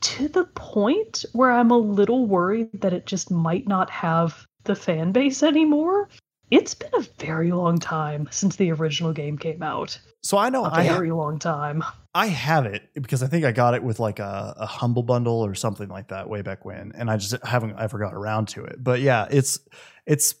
[0.00, 4.74] to the point where I'm a little worried that it just might not have the
[4.76, 6.08] fan base anymore.
[6.50, 9.98] It's been a very long time since the original game came out.
[10.22, 11.82] So I know A I ha- very long time.
[12.16, 15.44] I have it because I think I got it with like a, a humble bundle
[15.44, 18.64] or something like that way back when, and I just haven't ever got around to
[18.64, 18.82] it.
[18.82, 19.58] But yeah, it's
[20.06, 20.34] it's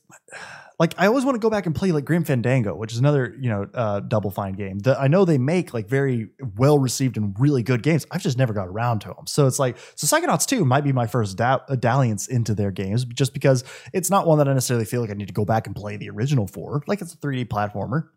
[0.78, 3.36] like I always want to go back and play like Grim Fandango, which is another
[3.38, 4.78] you know uh, Double Fine game.
[4.80, 8.06] that I know they make like very well received and really good games.
[8.10, 9.26] I've just never got around to them.
[9.26, 13.04] So it's like so Psychonauts two might be my first da- dalliance into their games,
[13.04, 15.66] just because it's not one that I necessarily feel like I need to go back
[15.66, 16.82] and play the original for.
[16.86, 18.08] Like it's a 3D platformer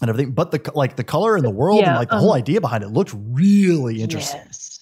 [0.00, 0.32] and everything.
[0.32, 2.60] But the like the color and the world Yeah, and like the whole um, idea
[2.60, 4.40] behind it looked really interesting.
[4.46, 4.79] Yes.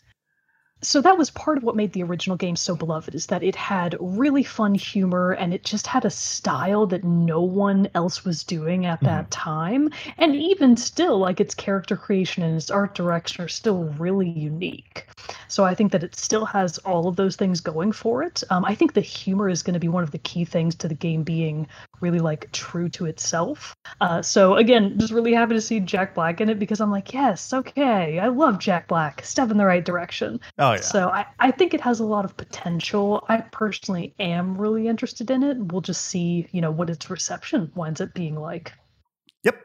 [0.80, 3.56] So that was part of what made the original game so beloved is that it
[3.56, 8.44] had really fun humor and it just had a style that no one else was
[8.44, 9.90] doing at that time.
[10.18, 15.06] And even still, like its character creation and its art direction are still really unique.
[15.48, 18.42] So I think that it still has all of those things going for it.
[18.50, 20.88] Um, I think the humor is going to be one of the key things to
[20.88, 21.66] the game being
[22.00, 23.74] really like true to itself.
[24.00, 27.12] Uh, so again, just really happy to see Jack Black in it because I'm like,
[27.12, 29.24] yes, okay, I love Jack Black.
[29.24, 30.40] Step in the right direction.
[30.58, 30.80] Oh yeah.
[30.80, 33.24] So I, I think it has a lot of potential.
[33.28, 35.56] I personally am really interested in it.
[35.58, 38.72] We'll just see, you know, what its reception winds up being like.
[39.44, 39.56] Yep.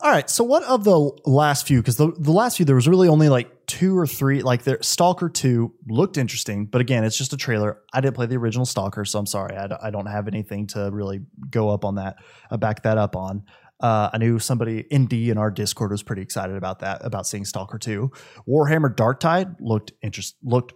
[0.00, 0.28] All right.
[0.30, 1.80] So what of the last few?
[1.80, 4.42] Because the, the last few there was really only like two or three.
[4.42, 7.80] Like there, Stalker Two looked interesting, but again, it's just a trailer.
[7.92, 9.56] I didn't play the original Stalker, so I'm sorry.
[9.56, 12.16] I, d- I don't have anything to really go up on that,
[12.50, 13.44] uh, back that up on.
[13.82, 17.44] Uh, I knew somebody ND in our Discord was pretty excited about that, about seeing
[17.44, 18.12] Stalker Two.
[18.48, 20.72] Warhammer Dark Tide looked interest looked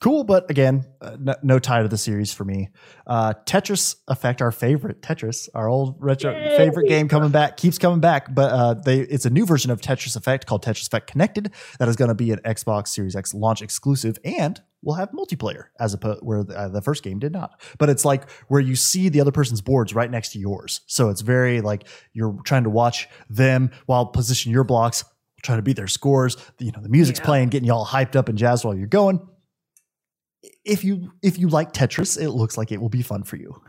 [0.00, 2.68] cool, but again, uh, no, no tie to the series for me.
[3.06, 6.56] Uh, Tetris Effect, our favorite Tetris, our old retro Yay!
[6.56, 8.34] favorite game, coming back, keeps coming back.
[8.34, 11.88] But uh, they it's a new version of Tetris Effect called Tetris Effect Connected that
[11.88, 15.94] is going to be an Xbox Series X launch exclusive and will have multiplayer as
[15.94, 17.60] opposed where the, uh, the first game did not.
[17.78, 21.08] But it's like where you see the other person's boards right next to yours, so
[21.08, 25.04] it's very like you're trying to watch them while position your blocks.
[25.42, 27.24] Trying to beat their scores, you know the music's Yeah.
[27.26, 29.20] playing, getting you all hyped up and jazzed while you're going
[30.64, 33.60] if you if you like Tetris, it looks like it will be fun for you.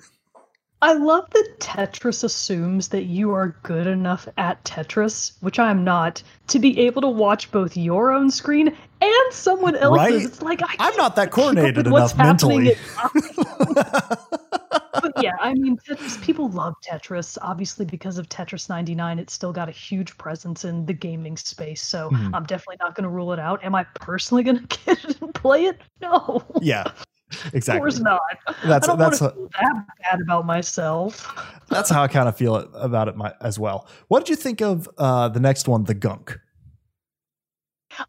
[0.82, 6.24] I love that Tetris assumes that you are good enough at Tetris, which I'm not,
[6.48, 8.70] to be able to watch both your own screen
[9.02, 9.98] and someone else's.
[9.98, 10.14] Right?
[10.14, 12.76] It's like I I'm not that can't keep up coordinated enough mentally.
[15.02, 16.22] but yeah, I mean, Tetris.
[16.22, 19.20] People love Tetris, obviously because of Tetris 99.
[19.20, 22.32] It's still got a huge presence in the gaming space, so Mhm.
[22.34, 23.64] I'm definitely not going to rule it out.
[23.64, 25.78] Am I personally going to get it and play it?
[26.02, 26.92] No, yeah,
[27.54, 28.22] of course not.
[28.66, 31.62] That's I don't that's want to feel that bad about myself.
[31.70, 33.88] that's how I kind of feel about it my, as well.
[34.08, 36.40] What did you think of uh, the next one, the Gunk?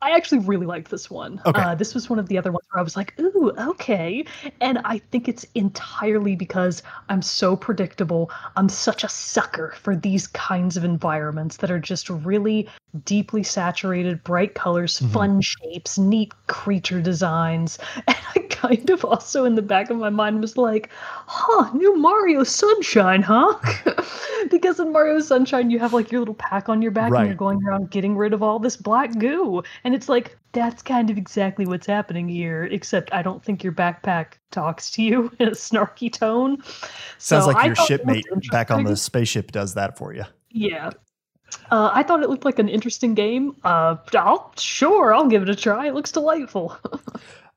[0.03, 1.41] I actually really liked this one.
[1.47, 1.61] Okay.
[1.61, 4.25] Uh, this was one of the other ones where I was like, ooh, okay.
[4.61, 8.31] And I think it's entirely because I'm so predictable.
[8.57, 12.69] I'm such a sucker for these kinds of environments that are just really
[13.05, 15.11] deeply saturated, bright colors, Mhm.
[15.13, 17.79] fun shapes, neat creature designs.
[18.07, 20.91] And I kind of also in the back of my mind was like,
[21.27, 23.59] huh, new Mario Sunshine, huh?
[24.51, 27.21] because in Mario Sunshine, you have like your little pack on your back Right.
[27.21, 29.63] and you're going around getting rid of all this black goo.
[29.85, 33.73] And it's like, that's kind of exactly what's happening here, except I don't think your
[33.73, 36.59] backpack talks to you in a snarky tone.
[37.19, 40.25] Sounds So like your shipmate back on the spaceship does that for you.
[40.51, 40.91] Yeah.
[41.71, 43.57] Uh, I thought it looked like an interesting game.
[43.63, 45.87] Uh, I'll sure I'll give it a try.
[45.87, 46.77] It looks delightful.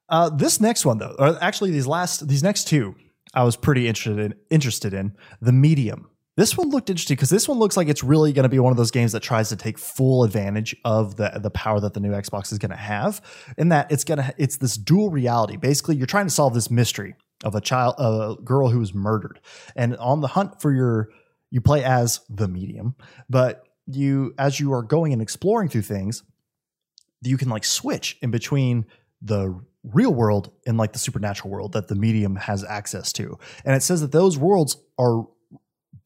[0.09, 2.93] Uh, this next one though, or actually these last these next two,
[3.33, 4.35] I was pretty interested in.
[4.51, 6.07] Interested in the medium.
[6.35, 8.71] This one looked interesting because this one looks like it's really going to be one
[8.71, 11.99] of those games that tries to take full advantage of the the power that the
[11.99, 13.21] new Xbox is going to have.
[13.57, 15.57] In that it's gonna it's this dual reality.
[15.57, 19.39] Basically, you're trying to solve this mystery of a child, a girl who was murdered,
[19.75, 21.09] and on the hunt for your
[21.49, 22.95] you play as the medium,
[23.29, 26.23] but you as you are going and exploring through things,
[27.21, 28.85] you can like switch in between
[29.21, 33.37] the real world and like the supernatural world that the medium has access to.
[33.65, 35.25] And it says that those worlds are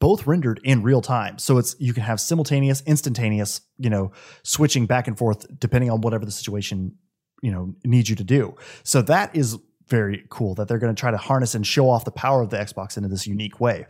[0.00, 1.38] both rendered in real time.
[1.38, 4.12] So it's you can have simultaneous, instantaneous, you know,
[4.42, 6.96] switching back and forth depending on whatever the situation,
[7.42, 8.56] you know, needs you to do.
[8.84, 12.04] So that is very cool that they're going to try to harness and show off
[12.04, 13.86] the power of the Xbox into this unique way.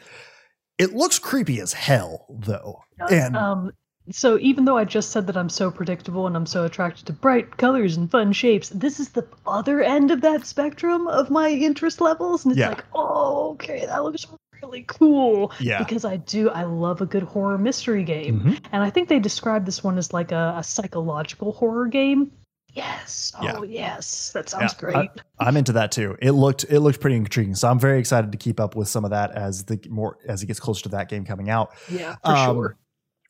[0.78, 2.80] It looks creepy as hell though.
[3.10, 3.72] And um,
[4.10, 7.12] so even though I just said that I'm so predictable and I'm so attracted to
[7.12, 11.50] bright colors and fun shapes, this is the other end of that spectrum of my
[11.50, 12.68] interest levels, and it's Yeah.
[12.70, 14.26] like, oh, okay, that looks
[14.62, 15.52] really cool.
[15.60, 15.78] yeah.
[15.78, 18.40] Because I do, I love a good horror mystery game.
[18.40, 18.58] Mhm.
[18.72, 22.32] And I think they described this one as like a, a psychological horror game.
[22.78, 23.32] Yes.
[23.42, 23.54] Yeah.
[23.56, 24.30] Oh yes.
[24.34, 25.10] That sounds Yeah, great.
[25.40, 26.16] I'm into that too.
[26.22, 29.04] It looked it looked pretty intriguing, so I'm very excited to keep up with some
[29.04, 31.74] of that as the more as it gets closer to that game coming out.
[31.90, 32.76] yeah, for Um, sure.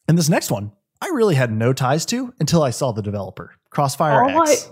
[0.06, 3.54] And this next one, I really had no ties to until I saw the developer,
[3.70, 4.70] Crossfire Oh, X.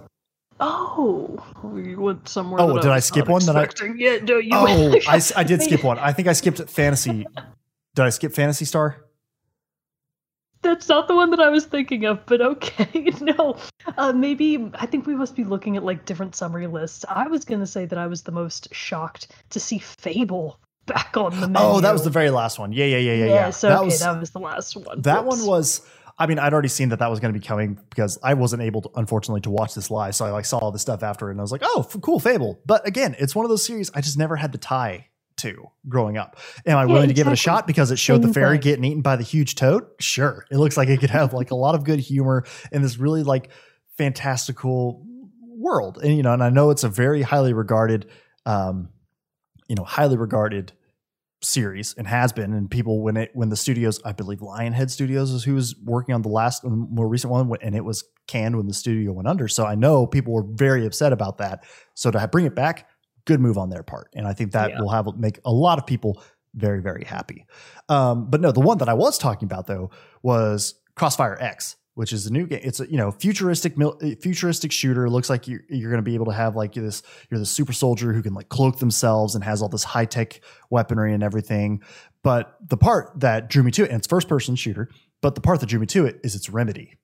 [0.58, 2.60] Oh, we went somewhere.
[2.60, 4.50] Oh, did I was skip one that I- Yeah, no, you.
[4.52, 5.98] Oh, I, I did skip one.
[5.98, 7.26] I think I skipped Phantasy.
[7.94, 9.05] Did I skip Phantasy Star?
[10.66, 13.12] That's not the one that I was thinking of, but okay.
[13.20, 13.56] no,
[13.96, 17.04] uh, maybe I think we must be looking at like different summary lists.
[17.08, 21.40] I was gonna say that I was the most shocked to see Fable back on
[21.40, 21.68] the menu.
[21.68, 22.72] Oh, that was the very last one.
[22.72, 23.34] Yeah, yeah, yeah, yeah, yeah.
[23.34, 25.02] Yes, okay, that was that was the last one.
[25.02, 25.38] that Whoops.
[25.38, 25.82] one was.
[26.18, 28.62] I mean, I'd already seen that that was going to be coming because I wasn't
[28.62, 30.14] able to, unfortunately, to watch this live.
[30.14, 32.58] So I like saw all the stuff after, and I was like, "Oh, cool, Fable."
[32.64, 36.16] But again, it's one of those series I just never had the tie to growing
[36.16, 36.36] up.
[36.66, 38.84] Am I Yeah, willing to give it a shot because it showed the fairy getting
[38.84, 39.86] eaten by the huge toad?
[40.00, 42.98] Sure, it looks like it could have like a lot of good humor in this
[42.98, 43.50] really like
[43.96, 45.04] fantastical
[45.40, 48.10] world, and you know, and I know it's a very highly regarded,
[48.44, 48.90] um,
[49.68, 50.72] you know, highly regarded
[51.42, 52.52] series and has been.
[52.52, 56.14] And people when it when the studios i believe lionhead studios is who was working
[56.14, 59.46] on the last more recent one and it was canned when the studio went under.
[59.48, 61.64] So i know people were very upset about that.
[61.94, 62.88] So to bring it back
[63.26, 64.80] good move on their part and i think that Yeah.
[64.80, 66.22] will have make a lot of people
[66.54, 67.44] very very happy
[67.90, 69.90] um, but no the one that i was talking about though
[70.22, 74.70] was crossfire x which is a new game it's a you know futuristic mil- futuristic
[74.72, 77.46] shooter looks like you're, you're going to be able to have like this you're the
[77.46, 81.22] super soldier who can like cloak themselves and has all this high tech weaponry and
[81.22, 81.82] everything.
[82.22, 84.88] But the part that drew me to it, and it's first person shooter,
[85.22, 86.98] but the part that drew me to it is its remedy.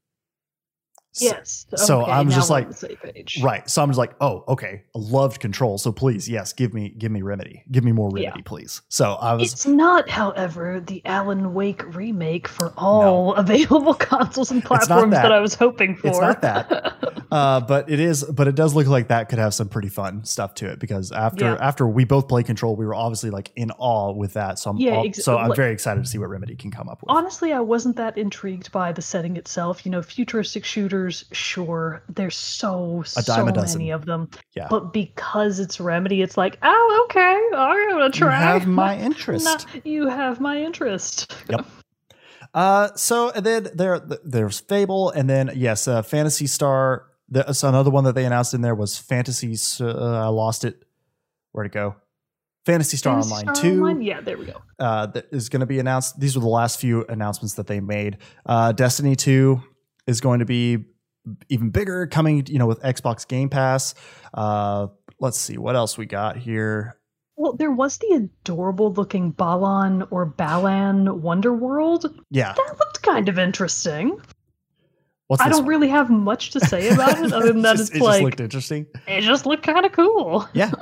[1.20, 1.66] Yes.
[1.76, 3.40] so okay, I'm just like- on the same page.
[3.42, 3.68] Right.
[3.68, 4.82] So I'm just like, oh, okay.
[4.94, 5.76] Loved control.
[5.78, 7.62] So please, yes, give me give me remedy.
[7.70, 8.28] Give me more Yeah.
[8.28, 8.80] remedy, please.
[8.88, 14.64] So I was It's not, however, the Alan Wake remake for all available consoles and
[14.64, 15.22] platforms that.
[15.22, 15.32] that.
[15.32, 16.08] I was hoping for.
[16.08, 16.94] It's not that.
[17.30, 20.24] uh, but it is but it does look like that could have some pretty fun
[20.24, 21.56] stuff to it because after Yeah.
[21.60, 24.58] after we both played control, we were obviously like in awe with that.
[24.58, 26.70] So I'm Yeah, all- ex- so I'm like- very excited to see what remedy can
[26.70, 27.10] come up with.
[27.10, 29.84] Honestly, I wasn't that intrigued by the setting itself.
[29.84, 30.64] You know, futuristic
[31.10, 34.28] sure, there's so so many of them.
[34.54, 34.66] Yeah.
[34.70, 38.36] But because it's Remedy, it's like, oh, okay, I'm gonna you try.
[38.36, 39.44] have my interest.
[39.44, 41.34] Nah, you have my interest.
[41.48, 41.66] Yep.
[42.54, 47.06] Uh, so and then there there's Fable, and then yes, uh, Phantasy Star.
[47.28, 49.56] The, so another one that they announced in there was Phantasy.
[49.80, 50.84] Uh, I lost it.
[51.52, 51.96] Where'd it go?
[52.66, 54.02] Phantasy Star Phantasy Online Star Two Online?
[54.02, 54.62] Yeah, there we go.
[54.78, 56.20] uh, that is going to be announced.
[56.20, 58.18] These were the last few announcements that they made.
[58.46, 59.62] Uh, Destiny Two
[60.06, 60.84] is going to be
[61.48, 63.94] even bigger, coming you know with Xbox Game Pass.
[64.34, 64.88] Uh,
[65.20, 66.96] let's see what else we got here.
[67.36, 68.12] Well, there was the
[68.44, 72.06] adorable looking Balan or Balan Wonder World.
[72.30, 74.20] Yeah, That looked kind of interesting.
[75.28, 75.66] what's I don't one?
[75.68, 78.22] really have much to say about it other than that just, it's it like just
[78.24, 78.86] looked interesting.
[79.08, 80.46] it just looked kind of cool.
[80.52, 80.72] Yeah.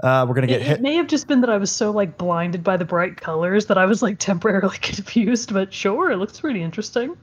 [0.00, 0.80] Uh, we're gonna It, get it hit.
[0.82, 3.78] may have just been that I was so like blinded by the bright colors that
[3.78, 7.16] I was like temporarily confused, but sure, it looks pretty interesting.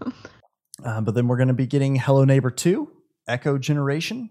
[0.84, 2.92] Uh, but then we're going to be getting Hello Neighbor 2,
[3.28, 4.30] Echo Generation,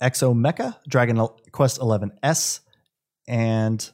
[0.00, 2.60] Exo Mecha, Dragon Quest 11S,
[3.26, 3.90] and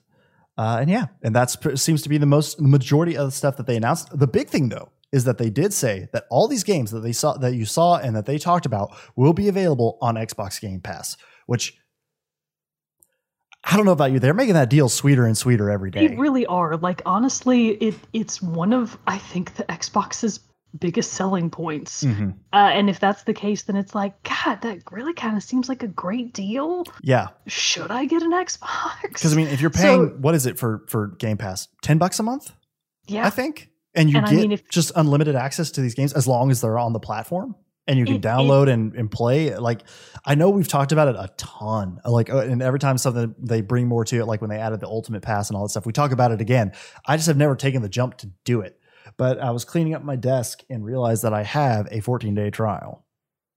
[0.57, 3.31] uh, and yeah, and that pr- seems to be the most the majority of the
[3.31, 4.09] stuff that they announced.
[4.19, 7.13] The big thing though is that they did say that all these games that they
[7.13, 10.81] saw that you saw and that they talked about will be available on Xbox Game
[10.81, 11.79] Pass, which
[13.65, 14.19] I don't know about you.
[14.19, 16.09] They're making that deal sweeter and sweeter every day.
[16.09, 16.77] They really are.
[16.77, 20.41] Like honestly, it it's one of I think the Xbox's
[20.79, 22.05] biggest selling points.
[22.05, 22.35] Mhm.
[22.53, 25.69] Uh, and if that's the case, then it's like, God, that really kind of seems
[25.69, 26.85] like a great deal.
[27.03, 29.03] Yeah, Should I get an Xbox?
[29.03, 31.69] because I mean, if you're paying, So- what is it for for Game Pass?
[31.83, 32.53] Ten bucks a month.
[33.07, 33.71] yeah, I think.
[33.95, 36.51] And you And I get mean, if- just unlimited access to these games as long
[36.51, 37.55] as they're on the platform
[37.87, 39.57] and you can It- download and, and play.
[39.57, 39.81] Like,
[40.27, 41.99] I know we've talked about it a ton.
[42.05, 44.81] Like, uh, and every time something they bring more to it, like when they added
[44.81, 46.73] the Ultimate Pass and all that stuff, we talk about it again.
[47.07, 48.79] I just have never taken the jump to do it.
[49.17, 52.51] But I was cleaning up my desk and realized that I have a 14 day
[52.51, 53.05] trial.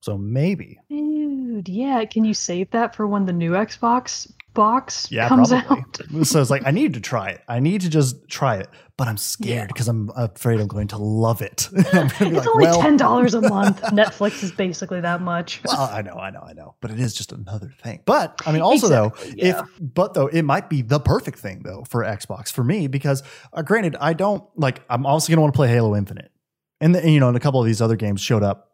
[0.02, 0.80] So maybe.
[0.90, 2.06] Dude, yeah.
[2.06, 5.84] Can you save that for when the new Xbox box Yeah, comes probably.
[6.20, 6.26] out?
[6.28, 7.42] so it's like, I need to try it.
[7.48, 8.68] I need to just try it.
[8.98, 11.70] But I'm scared because I'm afraid I'm going to love it.
[11.94, 13.82] I'm gonna be It's like, only well, ten dollars a month.
[13.82, 15.60] Netflix is basically that much.
[15.66, 18.02] Well, I know, I know, I know, but it is just another thing.
[18.06, 19.62] But I mean, also Exactly, though, yeah.
[19.62, 23.24] if but though it might be the perfect thing though for Xbox for me because
[23.54, 24.84] uh, granted, I don't like.
[24.88, 26.32] I'm also gonna want to play Halo Infinite,
[26.80, 28.72] and, the, and you know, and a couple of these other games showed up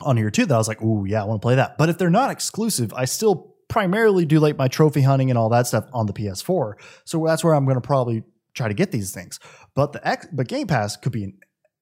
[0.00, 0.46] on here too.
[0.46, 1.76] That I was like, ooh, yeah, I want to play that.
[1.76, 5.48] But if they're not exclusive, I still primarily do like my trophy hunting and all
[5.50, 6.74] that stuff on the PS4.
[7.04, 9.38] So that's where I'm gonna probably try to get these things.
[9.74, 11.38] But the X, but Game Pass could be an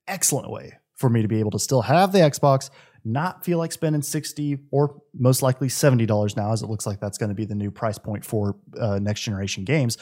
[0.07, 2.71] excellent way for me to be able to still have the Xbox,
[3.05, 7.19] not feel like spending 60 or most likely $70 now, as it looks like that's
[7.19, 9.99] going to be the new price point for uh, next generation games,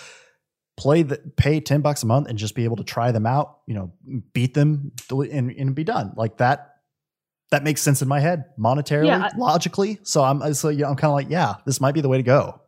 [0.77, 3.59] play the pay 10 bucks a month and just be able to try them out,
[3.67, 3.93] you know,
[4.33, 6.13] beat them and, and be done.
[6.17, 6.74] Like that
[7.51, 9.99] that makes sense in my head monetarily, yeah, I, logically.
[10.03, 12.23] So I'm so yeah, I'm kind of like, yeah, this might be the way to
[12.23, 12.61] go.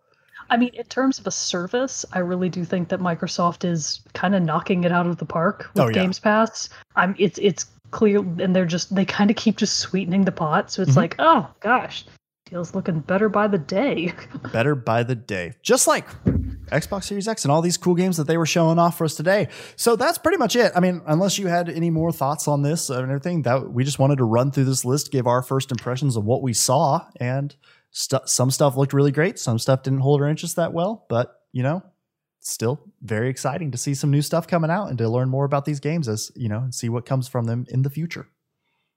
[0.49, 4.35] I mean, in terms of a service, I really do think that Microsoft is kind
[4.35, 5.93] of knocking it out of the park with oh, yeah.
[5.93, 6.69] Games Pass.
[6.95, 10.71] I'm it's it's clear and they're just they kind of keep just sweetening the pot.
[10.71, 11.01] So it's mm-hmm.
[11.01, 12.05] like, oh gosh,
[12.49, 14.13] deal's looking better by the day.
[14.53, 15.53] better by the day.
[15.63, 16.07] Just like
[16.67, 19.15] Xbox Series X and all these cool games that they were showing off for us
[19.15, 19.49] today.
[19.77, 20.73] So that's pretty much it.
[20.75, 23.99] I mean, unless you had any more thoughts on this and everything, that we just
[23.99, 27.55] wanted to run through this list, give our first impressions of what we saw, and
[27.91, 31.41] st- some stuff looked really great, some stuff didn't hold our interest that well, but
[31.53, 31.83] you know,
[32.41, 35.65] still very exciting to see some new stuff coming out and to learn more about
[35.65, 38.29] these games as you know and see what comes from them in the future.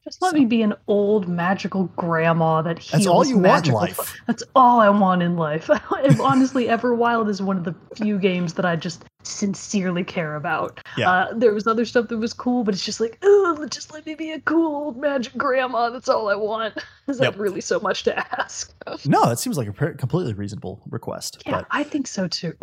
[0.03, 0.37] Just let so.
[0.37, 3.79] me be an old magical grandma that heals That's all you magical.
[3.79, 4.15] want in life.
[4.27, 5.69] That's all I want in life.
[6.21, 10.79] Honestly, Everwild is one of the few games that I just sincerely care about.
[10.97, 11.11] Yeah.
[11.11, 14.05] Uh, there was other stuff that was cool, but it's just like, oh, just let
[14.05, 15.89] me be a cool old magic grandma.
[15.89, 16.75] That's all I want.
[17.07, 18.73] Is that really so much to ask?
[19.05, 21.43] no, that seems like a completely reasonable request.
[21.45, 21.67] Yeah, but.
[21.71, 22.53] I think so too.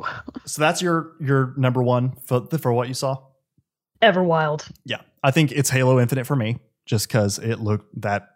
[0.46, 3.18] so that's your your number one for for what you saw.
[4.02, 4.70] Everwild.
[4.84, 8.30] Yeah, I think it's Halo Infinite for me, just because it looked that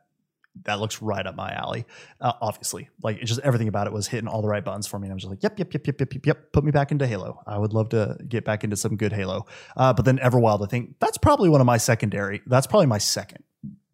[0.64, 1.86] that looks right up my alley.
[2.20, 4.98] Uh, obviously, like it's just everything about it was hitting all the right buttons for
[4.98, 5.06] me.
[5.06, 6.52] And I was just like, yep, yep, yep, yep, yep, yep, yep.
[6.52, 7.42] Put me back into Halo.
[7.46, 9.46] I would love to get back into some good Halo.
[9.76, 12.42] Uh, but then Everwild, I think that's probably one of my secondary.
[12.46, 13.44] That's probably my second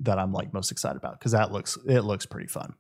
[0.01, 2.75] that I'm like most excited about because that looks it looks pretty fun.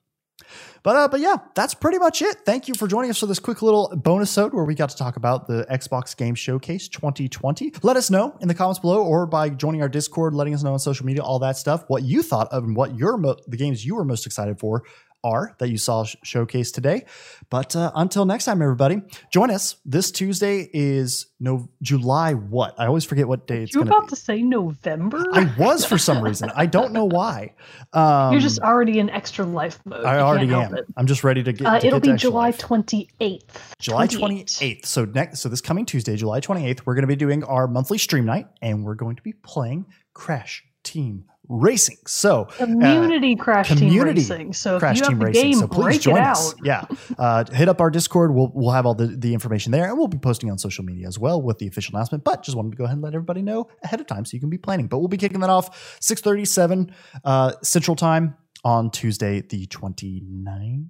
[0.82, 2.36] But uh, but yeah, that's pretty much it.
[2.44, 4.96] Thank you for joining us for this quick little bonus episode where we got to
[4.96, 7.72] talk about the Xbox Game Showcase 2020.
[7.82, 10.74] Let us know in the comments below or by joining our Discord, letting us know
[10.74, 13.56] on social media, all that stuff, what you thought of and what your mo- the
[13.56, 14.82] games you were most excited for
[15.26, 17.04] are that you saw sh- showcased today.
[17.50, 19.02] But uh, until next time, everybody,
[19.32, 19.76] join us.
[19.84, 22.34] This Tuesday is no July.
[22.34, 23.74] What I always forget what day it's.
[23.74, 24.10] You about be.
[24.10, 25.24] to say November?
[25.32, 26.50] I was for some reason.
[26.54, 27.54] I don't know why.
[27.92, 30.04] Um, You're just already in extra life mode.
[30.04, 30.76] I already am.
[30.96, 31.66] I'm just ready to get.
[31.66, 33.42] Uh, to it'll get be July 28th.
[33.80, 34.86] July 28th.
[34.86, 37.98] So next, so this coming Tuesday, July 28th, we're going to be doing our monthly
[37.98, 41.98] stream night, and we're going to be playing Crash Team Racing.
[42.06, 44.52] So community uh, crash community team racing.
[44.52, 45.42] So crash team racing.
[45.42, 46.54] Game, so please join us.
[46.62, 46.84] Yeah,
[47.18, 48.34] uh, hit up our Discord.
[48.34, 51.06] We'll we'll have all the the information there, and we'll be posting on social media
[51.06, 52.24] as well with the official announcement.
[52.24, 54.40] But just wanted to go ahead and let everybody know ahead of time so you
[54.40, 54.88] can be planning.
[54.88, 56.92] But we'll be kicking that off six thirty seven
[57.24, 60.86] uh, Central Time on Tuesday, the 29th.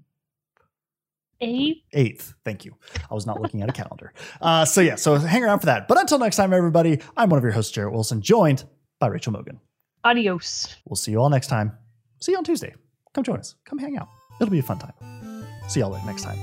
[1.41, 1.83] Eighth.
[1.93, 2.35] Eighth.
[2.45, 2.75] Thank you.
[3.11, 4.15] I was not looking at a calendar.
[4.41, 5.87] Uh, so yeah, so hang around for that.
[5.87, 8.65] But until next time, everybody, I'm one of your hosts, Jarrett Wilson, joined
[8.99, 9.61] by Rachel Mogan.
[10.07, 10.77] Adios.
[10.85, 11.73] We'll see you all next time.
[12.21, 12.75] See you on Tuesday.
[13.13, 13.57] Come join us.
[13.65, 14.09] Come hang out.
[14.41, 14.93] It'll be a fun time.
[15.69, 16.39] See y'all next time.